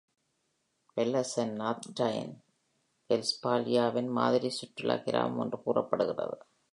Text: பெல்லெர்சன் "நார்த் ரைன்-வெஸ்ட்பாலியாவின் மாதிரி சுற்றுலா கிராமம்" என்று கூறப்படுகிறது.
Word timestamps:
பெல்லெர்சன் 0.97 1.51
"நார்த் 1.51 1.99
ரைன்-வெஸ்ட்பாலியாவின் 1.99 4.11
மாதிரி 4.11 4.49
சுற்றுலா 4.49 4.95
கிராமம்" 4.95 5.39
என்று 5.39 5.61
கூறப்படுகிறது. 5.61 6.45